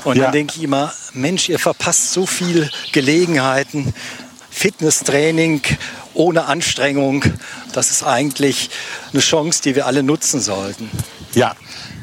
[0.04, 0.24] Und ja.
[0.24, 3.94] dann denke ich immer, Mensch, ihr verpasst so viele Gelegenheiten,
[4.50, 5.62] Fitnesstraining
[6.14, 7.24] ohne Anstrengung.
[7.72, 8.68] Das ist eigentlich
[9.12, 10.90] eine Chance, die wir alle nutzen sollten.
[11.34, 11.54] Ja,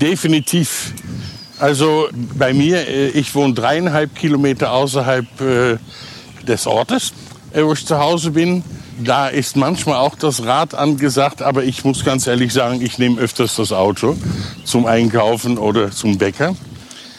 [0.02, 0.94] definitiv.
[1.60, 5.78] Also bei mir, äh, ich wohne dreieinhalb Kilometer außerhalb äh,
[6.48, 7.14] des Ortes,
[7.54, 8.64] äh, wo ich zu Hause bin.
[9.02, 13.20] Da ist manchmal auch das Rad angesagt, aber ich muss ganz ehrlich sagen, ich nehme
[13.20, 14.18] öfters das Auto
[14.66, 16.56] zum Einkaufen oder zum Bäcker.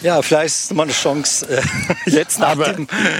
[0.02, 1.62] Ja, vielleicht ist es mal eine Chance äh,
[2.10, 2.74] jetzt nach aber,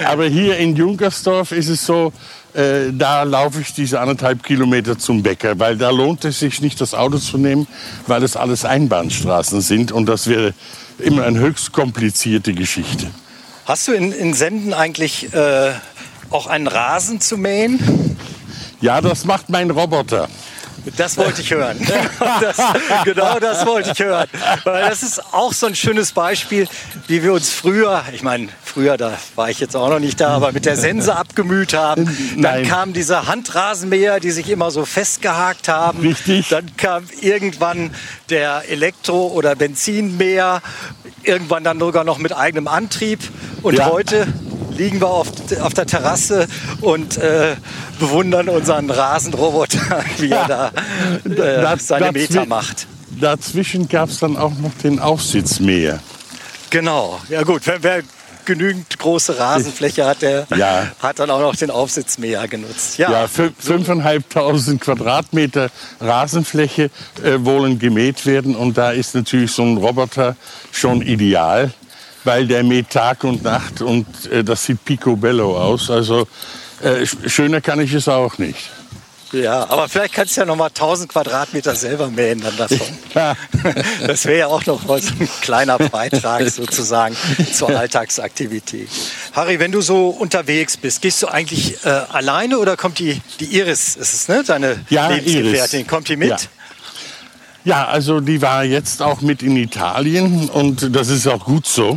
[0.06, 2.12] aber hier in Junkersdorf ist es so,
[2.54, 6.80] äh, da laufe ich diese anderthalb Kilometer zum Bäcker, weil da lohnt es sich nicht,
[6.80, 7.66] das Auto zu nehmen,
[8.06, 10.54] weil das alles Einbahnstraßen sind und das wäre
[10.98, 13.06] immer eine höchst komplizierte Geschichte.
[13.66, 15.72] Hast du in, in Senden eigentlich äh,
[16.30, 18.16] auch einen Rasen zu mähen?
[18.80, 20.28] Ja, das macht mein Roboter.
[20.96, 21.78] Das wollte ich hören.
[22.40, 22.56] Das,
[23.04, 24.28] genau das wollte ich hören.
[24.64, 26.66] Weil das ist auch so ein schönes Beispiel,
[27.06, 30.28] wie wir uns früher, ich meine, früher, da war ich jetzt auch noch nicht da,
[30.28, 32.04] aber mit der Sense abgemüht haben.
[32.34, 32.68] Dann Nein.
[32.68, 36.00] kamen diese Handrasenmäher, die sich immer so festgehakt haben.
[36.00, 36.48] Richtig.
[36.48, 37.90] Dann kam irgendwann
[38.28, 40.62] der Elektro- oder Benzinmäher,
[41.22, 43.20] irgendwann dann sogar noch mit eigenem Antrieb.
[43.62, 43.86] Und ja.
[43.86, 44.26] heute
[44.80, 45.28] liegen wir auf,
[45.60, 46.48] auf der Terrasse
[46.80, 47.54] und äh,
[47.98, 50.72] bewundern unseren Rasenroboter, wie er da
[51.72, 52.86] äh, seine Meter macht.
[53.20, 56.00] Dazwischen gab es dann auch noch den Aufsitzmäher.
[56.70, 58.02] Genau, ja gut, wer, wer
[58.46, 60.86] genügend große Rasenfläche hat, der ja.
[61.00, 62.96] hat dann auch noch den Aufsitzmäher genutzt.
[62.96, 65.68] Ja, ja 5.500 Quadratmeter
[66.00, 66.90] Rasenfläche
[67.22, 70.36] äh, wollen gemäht werden und da ist natürlich so ein Roboter
[70.72, 71.74] schon ideal
[72.24, 75.90] weil der mäht Tag und Nacht und äh, das sieht picobello aus.
[75.90, 76.26] Also
[76.82, 78.70] äh, schöner kann ich es auch nicht.
[79.32, 82.80] Ja, aber vielleicht kannst du ja noch mal 1000 Quadratmeter selber mähen dann davon.
[83.14, 83.36] Ja.
[84.06, 87.16] Das wäre ja auch noch mal so ein kleiner Beitrag sozusagen
[87.52, 88.88] zur Alltagsaktivität.
[89.32, 93.56] Harry, wenn du so unterwegs bist, gehst du eigentlich äh, alleine oder kommt die, die
[93.56, 94.42] Iris, ist es, ne?
[94.44, 96.30] Deine ja, Lebensgefährtin, kommt die mit?
[96.30, 96.36] Ja.
[97.64, 101.96] Ja, also die war jetzt auch mit in Italien und das ist auch gut so.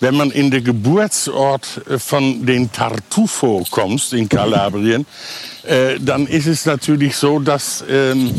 [0.00, 5.06] Wenn man in den Geburtsort äh, von den Tartufo kommst in Kalabrien,
[5.64, 8.32] äh, dann ist es natürlich so, dass ähm,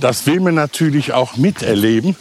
[0.00, 2.16] das will man natürlich auch miterleben.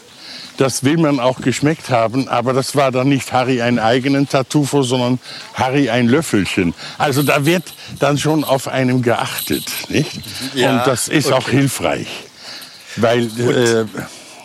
[0.58, 4.84] Das will man auch geschmeckt haben, aber das war dann nicht Harry einen eigenen Tartufo,
[4.84, 5.17] sondern
[5.54, 6.73] Harry ein Löffelchen.
[6.97, 7.63] Also da wird
[7.99, 10.19] dann schon auf einem geachtet, nicht?
[10.56, 11.36] Ja, Und das ist okay.
[11.36, 12.08] auch hilfreich.
[12.95, 13.86] Weil äh,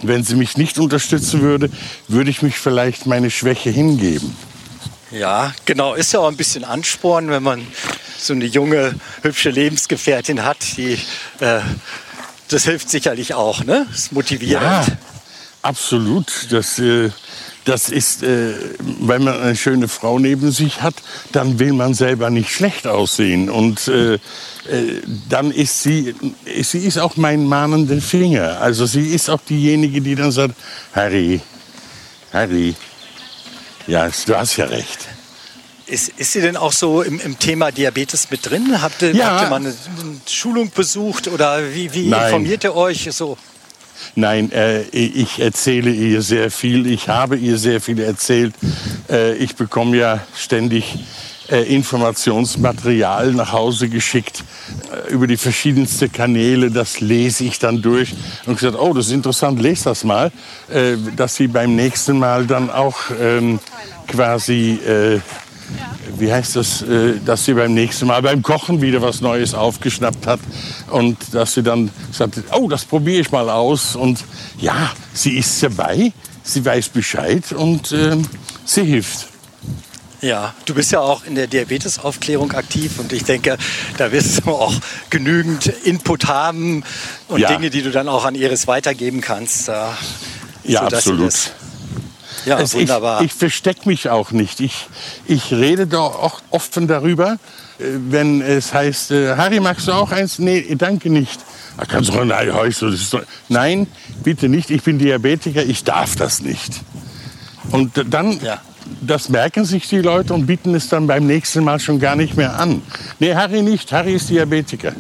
[0.03, 1.71] wenn sie mich nicht unterstützen würde,
[2.09, 4.37] würde ich mich vielleicht meine Schwäche hingeben.
[5.11, 5.95] Ja, genau.
[5.95, 7.67] Ist ja auch ein bisschen Ansporn, wenn man
[8.19, 10.77] so eine junge, hübsche Lebensgefährtin hat.
[10.77, 10.99] Die,
[11.41, 11.61] äh,
[12.49, 13.87] das hilft sicherlich auch, ne?
[13.91, 14.63] Das motiviert.
[14.63, 14.85] Ja,
[15.63, 16.49] absolut.
[16.51, 17.11] Das, äh,
[17.65, 18.55] das ist, äh,
[19.01, 20.95] wenn man eine schöne Frau neben sich hat,
[21.33, 23.49] dann will man selber nicht schlecht aussehen.
[23.49, 24.19] Und äh, äh,
[25.29, 26.15] dann ist sie,
[26.63, 28.61] sie ist auch mein mahnender Finger.
[28.61, 30.55] Also sie ist auch diejenige, die dann sagt,
[30.95, 31.41] Harry,
[32.33, 32.75] Harry,
[33.87, 35.09] ja, du hast ja recht.
[35.87, 38.81] Ist, ist sie denn auch so im, im Thema Diabetes mit drin?
[38.81, 39.33] Habt ihr, ja.
[39.33, 43.37] habt ihr mal eine, eine Schulung besucht oder wie, wie informiert ihr euch so?
[44.15, 46.87] Nein, äh, ich erzähle ihr sehr viel.
[46.87, 48.55] Ich habe ihr sehr viel erzählt.
[49.11, 50.99] Äh, ich bekomme ja ständig
[51.51, 54.45] äh, Informationsmaterial nach Hause geschickt
[54.91, 56.71] äh, über die verschiedensten Kanäle.
[56.71, 58.15] Das lese ich dann durch
[58.47, 60.33] und gesagt, oh, das ist interessant, lese das mal,
[60.73, 63.61] äh, dass sie beim nächsten Mal dann auch ähm,
[64.09, 65.21] quasi äh,
[66.19, 70.27] wie heißt das, äh, dass sie beim nächsten Mal beim Kochen wieder was Neues aufgeschnappt
[70.27, 70.41] hat
[70.91, 74.25] und dass sie dann sagt, oh, das probiere ich mal aus und
[74.59, 78.17] ja, sie ist dabei, sie weiß Bescheid und äh,
[78.65, 79.29] sie hilft.
[80.21, 83.59] Ja, du bist ja auch in der Diabetesaufklärung aktiv und ich denke,
[83.99, 84.73] da wirst du auch
[85.11, 86.83] genügend Input haben
[87.29, 87.49] und ja.
[87.53, 89.69] Dinge, die du dann auch an Iris weitergeben kannst.
[89.69, 91.35] ja, absolut.
[92.45, 93.21] Ja, es, wunderbar.
[93.21, 94.61] Ich, ich verstecke mich auch nicht.
[94.61, 94.87] Ich,
[95.27, 97.39] ich rede da auch offen darüber,
[97.79, 100.39] äh, wenn es heißt, äh, Harry, magst du auch eins?
[100.39, 101.41] Nee, danke nicht.
[101.77, 102.53] Da kannst du nein,
[103.49, 103.87] nein,
[104.23, 104.71] bitte nicht.
[104.71, 106.73] Ich bin Diabetiker, ich darf das nicht.
[107.71, 108.61] Und dann, ja.
[109.01, 112.37] das merken sich die Leute und bieten es dann beim nächsten Mal schon gar nicht
[112.37, 112.83] mehr an.
[113.19, 113.91] Nee, Harry nicht.
[113.91, 114.93] Harry ist Diabetiker.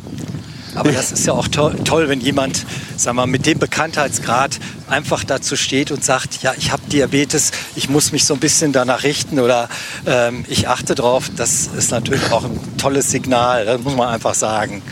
[0.74, 4.58] Aber das ist ja auch to toll, wenn jemand, sag mal, mit dem Bekanntheitsgrad
[4.88, 8.72] einfach dazu steht und sagt, ja, ich habe Diabetes, ich muss mich so ein bisschen
[8.72, 9.68] danach richten oder
[10.06, 11.30] ähm, ich achte drauf.
[11.36, 14.82] Das ist natürlich auch ein tolles Signal, das muss man einfach sagen.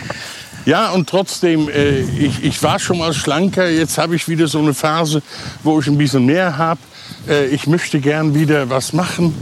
[0.64, 3.68] Ja, und trotzdem, äh, ich, ich war schon mal schlanker.
[3.68, 5.22] Jetzt habe ich wieder so eine Phase,
[5.64, 6.80] wo ich ein bisschen mehr habe.
[7.28, 9.34] Äh, ich möchte gern wieder was machen.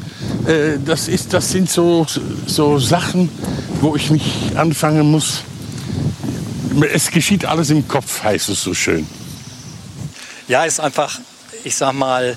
[0.47, 2.07] Äh, das, ist, das sind so,
[2.47, 3.29] so Sachen,
[3.83, 5.43] wo ich mich anfangen muss,
[6.93, 9.07] es geschieht alles im Kopf, heißt es so schön.
[10.49, 11.19] Ja, ist einfach,
[11.65, 12.37] ich sag mal,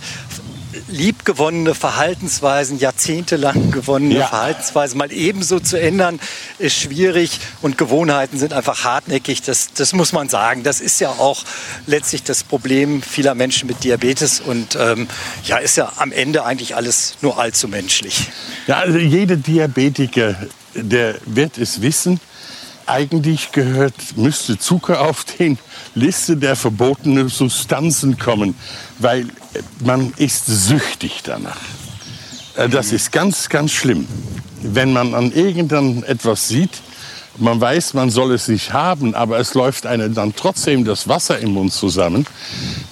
[0.87, 4.27] liebgewonnene Verhaltensweisen, jahrzehntelang gewonnene ja.
[4.27, 6.19] Verhaltensweisen mal ebenso zu ändern,
[6.59, 9.41] ist schwierig und Gewohnheiten sind einfach hartnäckig.
[9.41, 10.63] Das, das muss man sagen.
[10.63, 11.43] Das ist ja auch
[11.85, 15.07] letztlich das Problem vieler Menschen mit Diabetes und ähm,
[15.45, 18.31] ja, ist ja am Ende eigentlich alles nur allzu menschlich.
[18.67, 20.35] Ja, also jeder Diabetiker,
[20.73, 22.19] der wird es wissen,
[22.85, 25.57] eigentlich gehört, müsste Zucker auf die
[25.95, 28.55] Liste der verbotenen Substanzen kommen,
[28.99, 29.27] weil
[29.83, 31.57] man ist süchtig danach.
[32.55, 34.07] Äh, das ist ganz, ganz schlimm.
[34.61, 36.81] Wenn man an irgendeinem etwas sieht,
[37.37, 41.39] man weiß, man soll es nicht haben, aber es läuft einem dann trotzdem das Wasser
[41.39, 42.27] im Mund zusammen,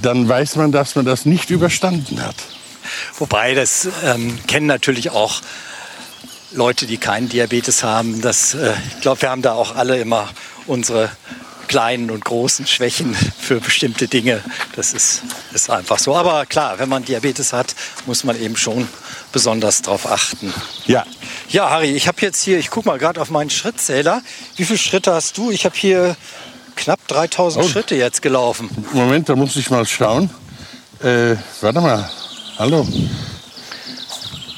[0.01, 2.35] dann weiß man, dass man das nicht überstanden hat.
[3.19, 5.41] Wobei, das ähm, kennen natürlich auch
[6.53, 8.21] Leute, die keinen Diabetes haben.
[8.21, 10.29] Das, äh, ich glaube, wir haben da auch alle immer
[10.67, 11.09] unsere
[11.67, 14.43] kleinen und großen Schwächen für bestimmte Dinge.
[14.75, 15.21] Das ist,
[15.53, 16.15] ist einfach so.
[16.15, 17.73] Aber klar, wenn man Diabetes hat,
[18.05, 18.87] muss man eben schon
[19.31, 20.53] besonders darauf achten.
[20.85, 21.05] Ja.
[21.47, 24.21] Ja, Harry, ich habe jetzt hier, ich gucke mal gerade auf meinen Schrittzähler.
[24.57, 25.51] Wie viele Schritte hast du?
[25.51, 26.17] Ich habe hier
[26.75, 27.67] knapp 3000 oh.
[27.67, 28.69] Schritte jetzt gelaufen.
[28.91, 30.29] Moment, da muss ich mal schauen.
[31.01, 32.09] Äh, warte mal.
[32.57, 32.85] Hallo.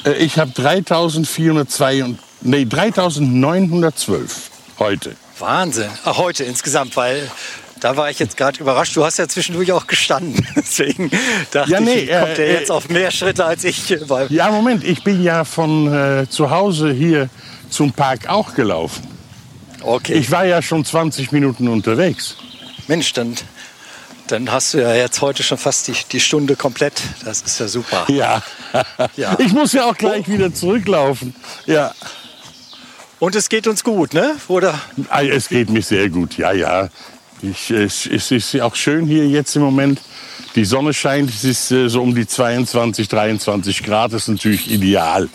[0.05, 5.15] Äh, ich habe 3402 nee, 3912 heute.
[5.39, 5.89] Wahnsinn.
[6.05, 7.29] Ach, heute insgesamt, weil
[7.79, 8.95] da war ich jetzt gerade überrascht.
[8.95, 10.47] Du hast ja zwischendurch auch gestanden.
[10.55, 11.11] Deswegen
[11.51, 13.89] dachte ja, nee, ich, kommt äh, er jetzt äh, auf mehr Schritte als ich.
[14.29, 17.29] Ja, Moment, ich bin ja von äh, zu Hause hier
[17.69, 19.07] zum Park auch gelaufen.
[19.81, 20.13] Okay.
[20.13, 22.37] Ich war ja schon 20 Minuten unterwegs.
[22.87, 23.35] Mensch, dann
[24.27, 27.01] dann hast du ja jetzt heute schon fast die, die Stunde komplett.
[27.25, 28.05] Das ist ja super.
[28.09, 28.41] Ja.
[29.15, 29.37] ja.
[29.39, 31.35] Ich muss ja auch gleich wieder zurücklaufen.
[31.65, 31.93] Ja.
[33.19, 34.35] Und es geht uns gut, ne?
[34.47, 34.79] Oder?
[35.31, 36.89] Es geht mir sehr gut, ja, ja.
[37.41, 40.01] Ich, es, es ist auch schön hier jetzt im Moment.
[40.55, 44.13] Die Sonne scheint, es ist äh, so um die 22, 23 Grad.
[44.13, 45.29] Das ist natürlich ideal.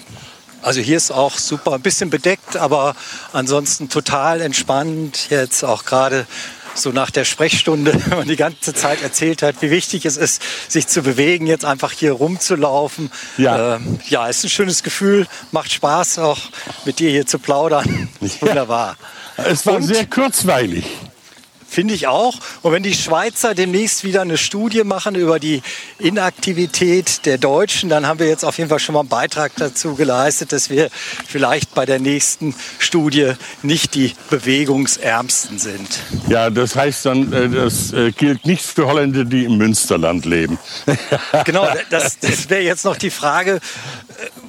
[0.62, 2.96] Also hier ist auch super, ein bisschen bedeckt, aber
[3.33, 5.29] ansonsten total entspannt.
[5.31, 6.27] Jetzt auch gerade
[6.74, 10.87] so nach der Sprechstunde und die ganze Zeit erzählt hat, wie wichtig es ist, sich
[10.87, 13.11] zu bewegen, jetzt einfach hier rumzulaufen.
[13.37, 16.38] Ja, ähm, ja ist ein schönes Gefühl, macht Spaß auch
[16.85, 18.09] mit dir hier zu plaudern.
[18.20, 18.28] Ja.
[18.40, 18.96] Wunderbar.
[19.37, 20.85] Es war und, sehr kurzweilig.
[21.68, 22.35] Finde ich auch.
[22.62, 25.62] Und wenn die Schweizer demnächst wieder eine Studie machen über die
[25.98, 29.94] Inaktivität der Deutschen, dann haben wir jetzt auf jeden Fall schon mal einen Beitrag dazu
[29.94, 30.88] geleistet, dass wir
[31.26, 36.00] vielleicht bei der nächsten Studie nicht die bewegungsärmsten sind.
[36.28, 40.59] Ja, das heißt dann, äh, das äh, gilt nicht für Holländer, die im Münsterland leben.
[41.44, 43.61] Genau, das, das wäre jetzt noch die Frage,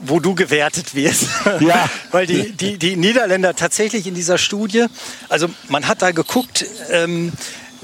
[0.03, 1.27] wo du gewertet wirst.
[1.60, 1.89] Ja.
[2.12, 4.86] Weil die, die, die Niederländer tatsächlich in dieser Studie,
[5.27, 7.34] also man hat da geguckt, ähm,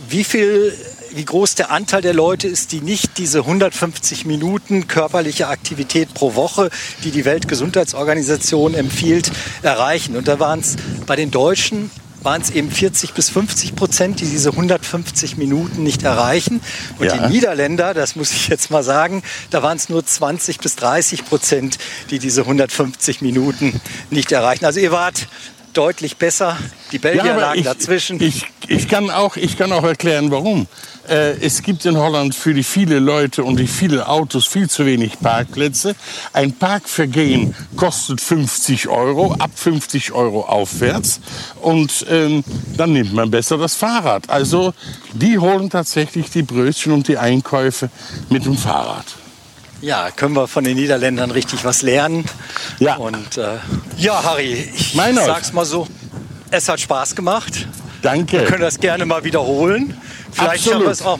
[0.09, 0.73] wie viel
[1.15, 6.35] wie groß der Anteil der Leute ist, die nicht diese 150 Minuten körperliche Aktivität pro
[6.35, 6.69] Woche,
[7.03, 10.17] die die Weltgesundheitsorganisation empfiehlt, erreichen.
[10.17, 11.89] Und da waren es bei den Deutschen
[12.25, 16.59] waren es eben 40 bis 50 Prozent, die diese 150 Minuten nicht erreichen.
[16.99, 17.17] Und Ja.
[17.27, 21.25] die Niederländer, das muss ich jetzt mal sagen, da waren es nur 20 bis 30
[21.25, 21.77] Prozent,
[22.09, 24.65] die diese 150 Minuten nicht erreichen.
[24.65, 25.27] Also ihr wart
[25.77, 26.57] deutlich besser.
[26.91, 28.21] Die Belgier aber lagen ich, dazwischen.
[28.21, 30.67] Ich, ich, kann auch, ich kann auch erklären, warum.
[31.07, 34.85] Äh, es gibt in Holland für die viele Leute und die vielen Autos viel zu
[34.85, 35.95] wenig Parkplätze.
[36.33, 41.19] Ein Parkvergehen kostet 50 Euro, ab 50 Euro aufwärts.
[41.61, 42.43] Und ähm,
[42.77, 44.29] dann nimmt man besser das Fahrrad.
[44.29, 44.73] Also
[45.13, 47.89] die holen tatsächlich die Brötchen und die Einkäufe
[48.29, 49.05] mit dem Fahrrad.
[49.85, 52.25] Ja, können wir von den Niederländern richtig was lernen.
[52.79, 52.95] Ja.
[52.95, 53.57] Und äh,
[53.97, 55.27] ja, Harry, ich Meinolf.
[55.27, 55.87] sag's mal so,
[56.49, 57.67] es hat Spaß gemacht.
[58.01, 58.39] Danke.
[58.39, 59.95] Wir können das gerne mal wiederholen.
[60.31, 60.73] Vielleicht Absolut.
[60.73, 61.19] schaffen wir es auch.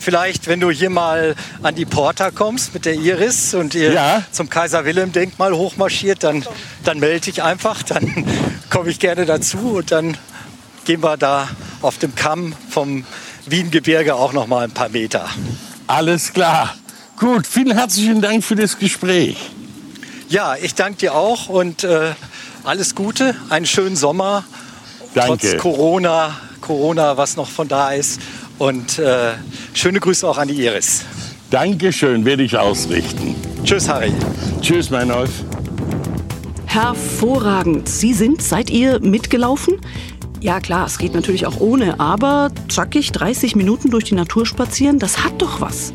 [0.00, 4.22] Vielleicht, wenn du hier mal an die Porta kommst mit der Iris und ihr Ja.
[4.32, 6.44] zum Kaiser Wilhelm Denkmal hochmarschiert, dann,
[6.82, 7.84] dann melde dich einfach.
[7.84, 8.26] Dann
[8.70, 10.16] komme ich gerne dazu und dann
[10.84, 11.48] gehen wir da
[11.80, 13.04] auf dem Kamm vom
[13.46, 15.28] Wiengebirge auch noch mal ein paar Meter.
[15.86, 16.74] Alles klar.
[17.24, 19.38] Gut, vielen herzlichen Dank für das Gespräch.
[20.28, 22.10] Ja, ich danke dir auch und äh,
[22.64, 24.44] alles Gute, einen schönen Sommer.
[25.14, 25.56] Trotz Danke.
[25.56, 28.20] Corona, Corona, was noch von da ist.
[28.58, 29.32] Und äh,
[29.72, 31.06] schöne Grüße auch an die Iris.
[31.48, 33.34] Dankeschön, werde ich ausrichten.
[33.64, 34.12] Tschüss, Harry.
[34.60, 35.30] Tschüss, mein Wolf.
[36.66, 37.88] Hervorragend.
[37.88, 39.80] Sie sind, seid ihr mitgelaufen?
[40.42, 44.98] Ja klar, es geht natürlich auch ohne, aber zackig 30 Minuten durch die Natur spazieren,
[44.98, 45.94] das hat doch was.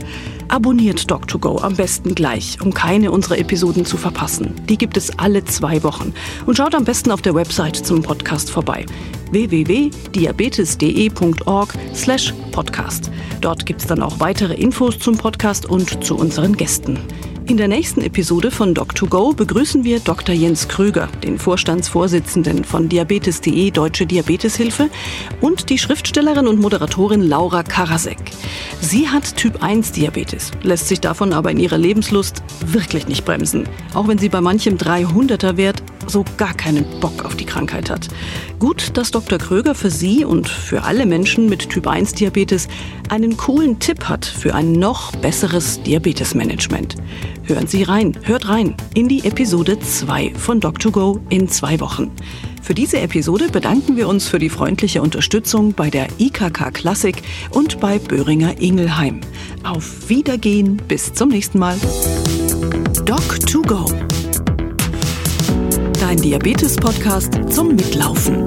[0.50, 4.56] Abonniert Doc2Go am besten gleich, um keine unserer Episoden zu verpassen.
[4.68, 6.12] Die gibt es alle zwei Wochen.
[6.48, 8.88] Und schaut am besten auf der Website zum Podcast vorbei.
[9.32, 13.12] www.diabetes.de.org slash podcast.
[13.42, 16.98] Dort gibt's dann auch weitere Infos zum Podcast und zu unseren Gästen.
[17.50, 20.36] In der nächsten Episode von Doc2Go begrüßen wir Dr.
[20.36, 24.92] Jens Kröger, den Vorstandsvorsitzenden von Diabetes.de Deutsche Diabeteshilfe
[25.42, 28.20] und die Schriftstellerin und Moderatorin Laura Karasek.
[28.82, 33.68] Sie hat Typ 1 Diabetes, lässt sich davon aber in ihrer Lebenslust wirklich nicht bremsen,
[33.96, 38.08] auch wenn sie bei manchem 300er Wert so gar keinen Bock auf die Krankheit hat.
[38.60, 39.38] Gut, dass Dr.
[39.38, 42.68] Kröger für Sie und für alle Menschen mit Typ 1 Diabetes
[43.10, 46.96] einen coolen Tipp hat für ein noch besseres Diabetesmanagement.
[47.44, 52.12] Hören Sie rein, hört rein in die Episode 2 von Doc2Go in zwei Wochen.
[52.62, 57.80] Für diese Episode bedanken wir uns für die freundliche Unterstützung bei der IKK Klassik und
[57.80, 59.22] bei Böhringer Ingelheim.
[59.64, 61.78] Auf Wiedergehen, bis zum nächsten Mal.
[63.06, 63.99] Doc2Go.
[66.22, 68.46] Diabetes-Podcast zum Mitlaufen.